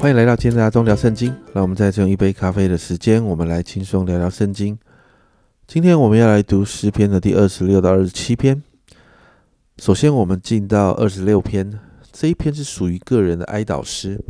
[0.00, 1.34] 欢迎来到今天的阿忠聊圣经。
[1.52, 4.78] 让我们再用一杯咖啡的时间，我们来轻松聊聊圣经。
[5.66, 8.62] 今天我们要来读诗篇的第二十六到二十七篇。
[9.78, 11.80] 首先，我们进到二十六篇，
[12.12, 14.20] 这一篇是属于个人的哀悼诗。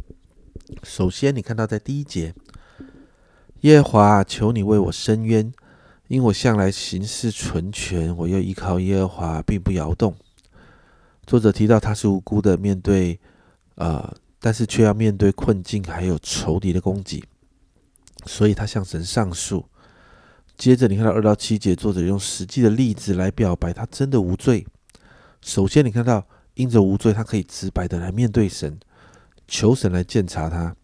[0.85, 2.35] 首先，你看到在第一节，
[3.61, 5.53] 耶和华，求你为我伸冤，
[6.07, 10.17] 因我向来行事纯全，我又依靠耶和华，并不摇动。
[11.27, 13.21] 作者提到他是无辜的，面对
[13.75, 14.17] 呃。
[14.41, 17.25] 但是却要面对困境，还有仇敌的攻击，
[18.27, 19.67] 所以他向神上诉。
[20.57, 24.67] 接着，你看到二到七节，作者用实际的例子来表白他真的无罪。
[25.41, 28.79] 首先，你看到因着无罪，他可以直白的来面对神，
[29.47, 30.75] 求神来鉴察他。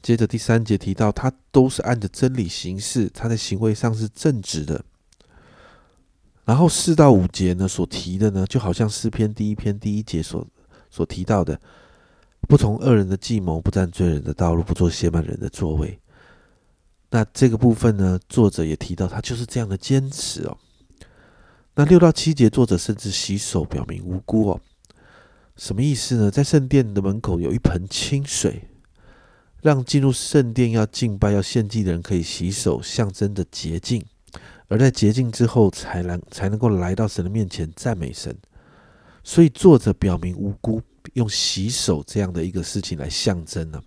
[0.00, 4.82] 接着第三节提到，他都是按着真理行事，他在行为上是正直的。
[6.44, 10.46] 然后四到五节呢，所提的呢，就好像诗篇第一篇第一节所
[10.90, 11.60] 所提到的。
[12.48, 15.98] 不从恶人的计谋，不占罪人的道路，不做亵慢人的座位。
[17.10, 20.56] 那这个部分呢，作者也提到，他就是这样的坚持哦。
[21.74, 24.60] 那六到七节，作者甚至洗手表明无辜哦。
[25.56, 26.30] 什么意思呢？
[26.30, 28.68] 在圣殿的门口有一盆清水，
[29.60, 34.04] 让进入圣殿要敬拜、要献祭的人可以洗手，象征着洁净。
[34.68, 38.34] 而在洁净之后，才能才能够来到神的面前赞美神。
[39.22, 40.80] 所以作者表明无辜。
[41.14, 43.80] 用洗手这样的一个事情来象征呢，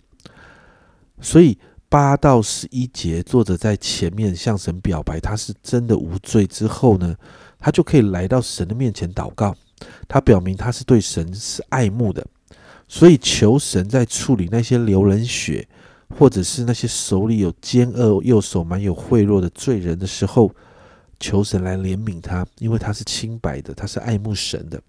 [1.20, 7.16] 所以八到十一节，作者在前面向神表白他是真的无罪之后呢，
[7.58, 9.54] 他就可以来到神的面前祷告，
[10.08, 12.26] 他表明他是对神是爱慕的，
[12.88, 15.66] 所以求神在处理那些流人血，
[16.18, 20.52] 或者是那些手里有奸恶、右手蛮有贿赂的罪人的时候，
[21.20, 24.82] 求神来怜悯他，因为他是清白的，他是爱慕神的，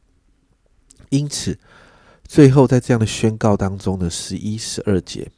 [1.10, 1.58] 因此。
[2.28, 5.32] 最后，在这样的宣告当中呢，十一、十二节，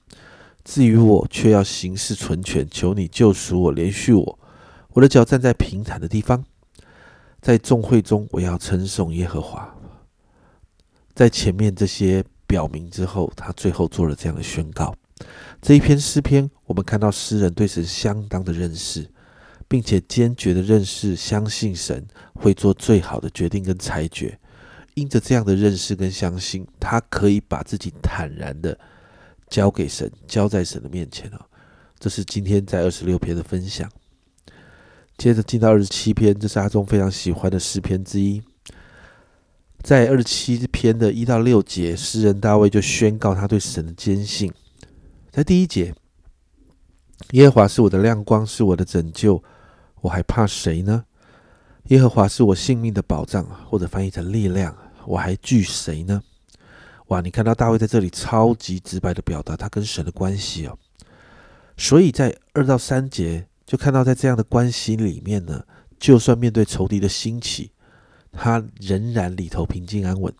[0.65, 4.39] 至于我，却要行事存全，求你救赎我，连续我。
[4.93, 6.43] 我的脚站在平坦的地方，
[7.41, 9.73] 在众会中，我要称颂耶和华。
[11.13, 14.93] 在前面这些表明之后，他最后做了这样的宣告。
[15.61, 19.07] 这一篇诗篇，我们看到诗人对神相当的认识，
[19.67, 24.39] 并且坚决的认识、相信神会做最好的决定跟裁决。
[24.99, 28.77] 因着这样的认识跟相信，他可以把自己坦然的
[29.47, 31.39] 交给神，交在神的面前哦。
[31.97, 33.89] 这是今天在二十六篇的分享。
[35.17, 38.41] 接着进到二十七篇，这是阿忠非常喜欢的诗篇之一。
[39.81, 44.51] 在二十七篇的一到六节，诗人大卫就宣告他对神的坚信。
[45.31, 45.93] 在第一节，
[47.31, 49.41] 耶和华是我的亮光，是我的拯救，
[50.01, 51.05] 我还怕谁呢？
[51.85, 54.77] 耶和华是我性命的保障啊，或者翻译成力量，
[55.09, 56.21] 我还惧谁呢？
[57.07, 57.19] 哇！
[57.19, 60.77] 你看到大卫在这里超级直白的表达他跟神的关系哦，
[61.75, 65.65] 所以在二到三节就看到在这样的关系里面呢，
[65.99, 67.71] 就算面对仇敌的兴起，
[68.31, 70.31] 他仍然里头平静安稳。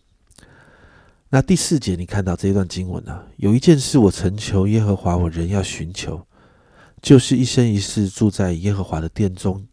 [1.30, 6.24] 那第四节你看到这一段经文呢，有一件事我曾求耶和华，我仍要寻求，
[7.01, 9.66] 就是一生一世住在耶和华的殿中。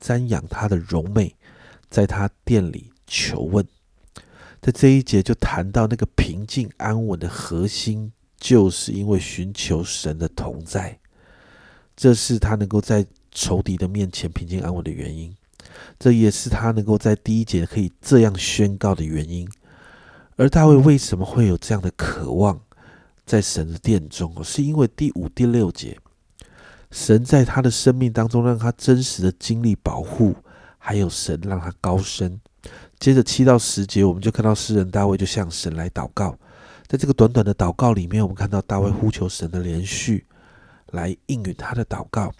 [0.00, 1.34] 瞻仰他的荣美，
[1.90, 3.66] 在他店里求问，
[4.64, 10.98] 在这一节就谈到那个平静安稳的核心，就是因为寻求神的同在，
[11.94, 15.36] 这是他能够在仇敌的面前平静安稳的原因，
[15.98, 19.46] 这也是他能够在第一节可以这样宣告的原因。
[20.36, 22.58] 而大卫为什么会有这样的渴望，
[23.26, 24.42] 在神的殿中？
[24.42, 25.98] 是因为第五、第六节。
[26.90, 30.34] 神在他的生命当中，让他真实的经历保护，
[30.78, 32.40] 还有神让他高升。
[32.98, 36.36] 接着七到十节，我们就看到诗人大卫就向神来祷告。
[36.86, 40.26] 在这个短短的祷告里面，我们看到大卫呼求神的连续，
[40.92, 42.32] 来应允他的祷告。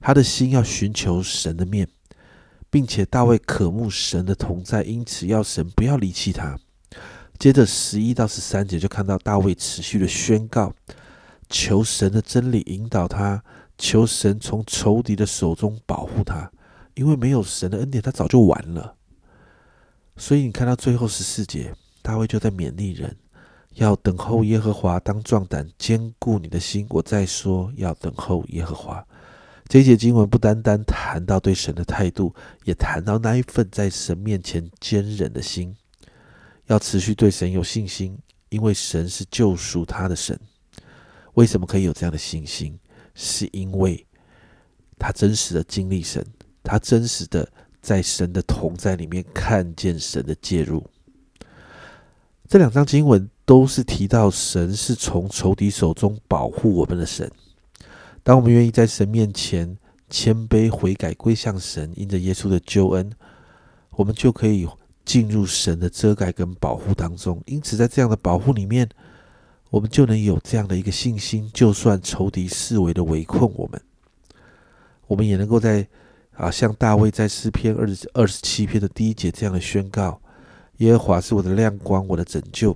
[0.00, 1.86] 他的心要寻求神的面，
[2.68, 6.58] 并且大卫渴慕神的同在，因此要神不要离弃他。
[7.38, 10.74] 接着十一到十三节，就看到大卫持续的宣告，
[11.48, 13.42] 求神的真理引导他。
[13.78, 16.50] 求神从仇敌的手中保护他，
[16.94, 18.96] 因为没有神的恩典，他早就完了。
[20.20, 23.16] 所以你看到最后十四节，大卫就在勉励人，
[23.76, 26.86] 要等候耶和华，当壮胆，坚固你的心。
[26.90, 29.02] 我再说，要等候耶和华。
[29.66, 32.34] 这一节经文不单单谈到对神的态度，
[32.64, 35.74] 也谈到那一份在神面前坚忍的心，
[36.66, 38.18] 要持续对神有信心，
[38.50, 40.38] 因为神是救赎他的神。
[41.32, 42.78] 为什么可以有这样的信心？
[43.14, 44.06] 是因为
[44.98, 46.22] 他真实的经历神，
[46.62, 50.84] 他真实的在神的同在里面看见神的介入。
[52.48, 57.30] 这两章经文都是提到神是从仇敌手中保护我们的神。
[58.22, 59.78] 当我们愿意在神面前
[60.08, 63.10] 谦卑悔改归向神，因着耶稣的救恩，
[63.92, 64.68] 我们就可以
[65.04, 67.40] 进入神的遮盖跟保护当中。
[67.46, 68.88] 因此，在这样的保护里面，
[69.70, 73.80] 我们就能有这样的一个信心，就算仇敌四围的围困我们，
[75.06, 75.86] 我们也能够在
[76.40, 80.18] 啊，像大卫在诗篇二十二十七篇的第一节这样的宣告：
[80.78, 82.74] 耶和华是我的亮光，我的拯救。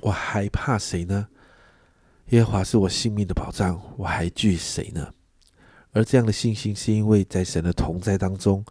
[0.00, 1.28] 我还怕谁呢？
[2.28, 5.08] 耶和华是我性命的保障，我还惧谁呢？
[5.92, 8.62] 而这样的信心，是因为在神的同在当中，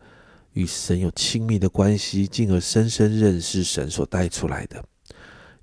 [0.53, 4.83] 与神有亲密的关系，进而深深认识神所带出来的。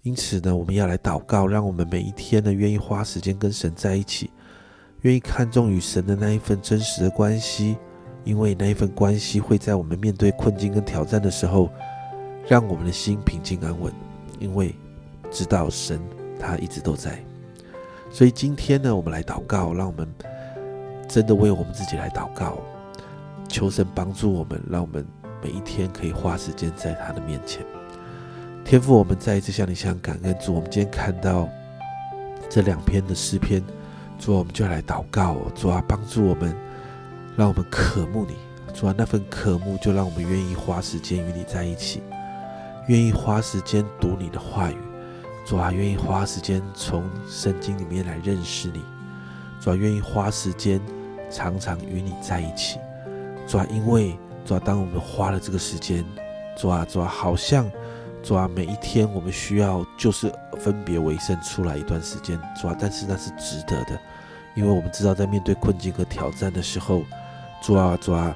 [0.02, 4.28] 因此呢，我们要来祷告，让我们每一天呢，愿意花时间跟神在一起，
[5.02, 7.76] 愿意看重与神的那一份真实的关系，
[8.28, 11.70] 因为那一份关系会在我们面对困境跟挑战的时候，
[12.46, 13.90] 让我们的心平静安稳，
[14.38, 14.74] 因为。
[15.30, 16.00] 知道神
[16.40, 17.22] 他一直都在，
[18.10, 20.08] 所以今天呢，我们来祷告，让我们
[21.06, 22.56] 真的为我们自己来祷告，
[23.46, 25.06] 求神帮助我们，让我们
[25.42, 27.62] 每一天可以花时间在他的面前。
[28.64, 31.46] 天父，我们再一次向你向感恩主，我们今天看到
[32.48, 33.62] 这两篇的诗篇，
[34.18, 36.56] 主，我们就来祷告，主啊，帮助我们，
[37.38, 38.34] 让我们渴慕你，
[38.74, 42.02] 主啊，那份渴慕就让我们愿意花时间与你在一起，
[42.88, 44.76] 愿意花时间读你的话语。
[45.46, 48.82] 主啊，愿意花时间从圣经里面来认识你。
[49.60, 50.80] 主啊，愿意花时间
[51.30, 52.80] 常常与你在一起。
[53.46, 56.04] 主啊，因为主啊，当我们花了这个时间，
[56.56, 57.70] 主啊，主啊，好像
[58.20, 62.36] 主啊，每一天我们需要就是分别为圣出来一段时间。
[62.60, 63.96] 主啊，但是那是值得的，
[64.56, 67.04] 因为我们知道在面对困境和挑战的时候，
[67.60, 68.34] 主啊，主啊，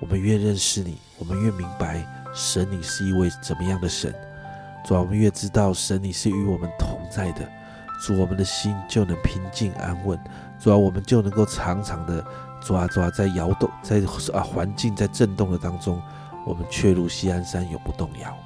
[0.00, 2.04] 我们越认识你，我们越明白
[2.34, 4.14] 神你是一位怎么样的神。
[4.84, 7.48] 主啊，我们越知道神你是与我们同在的，
[8.02, 10.18] 主，我们的心就能平静安稳。
[10.58, 12.24] 主啊，我们就能够常常的，
[12.60, 14.02] 主啊，主啊，在摇动，在
[14.34, 16.02] 啊环境在震动的当中，
[16.44, 18.36] 我们却如西安山永不动摇。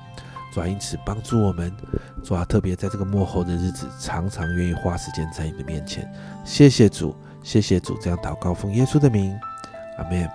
[0.52, 1.75] 主啊，因此帮助我们，
[2.22, 6.11] 主啊，特别在这个幕后的日子，常常愿意花时间在你的面前。
[6.44, 9.38] 谢谢主，谢谢主，这样祷告奉耶稣的名，
[10.00, 10.29] 阿门。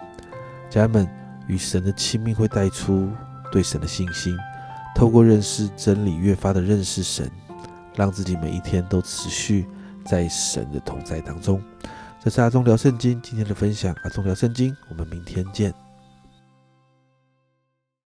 [0.69, 1.07] 家人们，
[1.47, 3.11] 与神的亲密会带出
[3.51, 4.37] 对神的信心。
[4.95, 7.29] 透过认识真理，越发的认识神，
[7.95, 9.67] 让自己每一天都持续
[10.05, 11.61] 在神的同在当中。
[12.23, 15.84] 这是阿忠聊圣经今天的分享，阿忠聊圣经，我们明天见。